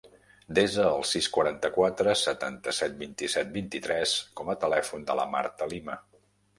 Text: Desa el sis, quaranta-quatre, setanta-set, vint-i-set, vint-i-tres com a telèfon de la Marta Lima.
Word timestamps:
Desa 0.59 0.85
el 0.93 1.05
sis, 1.09 1.27
quaranta-quatre, 1.35 2.17
setanta-set, 2.23 2.97
vint-i-set, 3.05 3.55
vint-i-tres 3.61 4.19
com 4.41 4.53
a 4.57 4.61
telèfon 4.69 5.11
de 5.13 5.23
la 5.23 5.33
Marta 5.39 5.75
Lima. 5.79 6.05